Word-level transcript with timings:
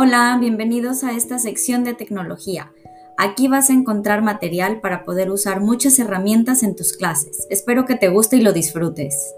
Hola, 0.00 0.38
bienvenidos 0.38 1.02
a 1.02 1.10
esta 1.10 1.40
sección 1.40 1.82
de 1.82 1.92
tecnología. 1.92 2.70
Aquí 3.16 3.48
vas 3.48 3.68
a 3.68 3.72
encontrar 3.72 4.22
material 4.22 4.80
para 4.80 5.04
poder 5.04 5.28
usar 5.28 5.60
muchas 5.60 5.98
herramientas 5.98 6.62
en 6.62 6.76
tus 6.76 6.92
clases. 6.92 7.48
Espero 7.50 7.84
que 7.84 7.96
te 7.96 8.06
guste 8.06 8.36
y 8.36 8.42
lo 8.42 8.52
disfrutes. 8.52 9.34